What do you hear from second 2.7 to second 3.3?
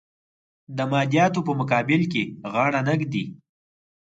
نه ږدي.